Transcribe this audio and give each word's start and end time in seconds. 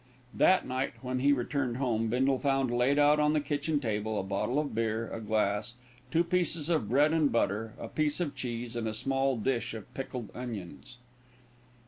That 0.33 0.67
night, 0.67 0.93
when 1.03 1.19
he 1.19 1.31
returned 1.31 1.77
home, 1.77 2.07
Bindle 2.07 2.39
found 2.39 2.71
laid 2.71 2.97
out 2.97 3.19
on 3.19 3.33
the 3.33 3.39
kitchen 3.39 3.79
table, 3.79 4.19
a 4.19 4.23
bottle 4.23 4.57
of 4.57 4.73
beer, 4.73 5.07
a 5.11 5.21
glass, 5.21 5.75
two 6.09 6.23
pieces 6.23 6.69
of 6.71 6.89
bread 6.89 7.13
and 7.13 7.31
butter, 7.31 7.75
a 7.79 7.87
piece 7.87 8.19
of 8.19 8.33
cheese 8.33 8.75
and 8.75 8.87
a 8.87 8.95
small 8.95 9.37
dish 9.37 9.75
of 9.75 9.93
pickled 9.93 10.31
onions. 10.33 10.97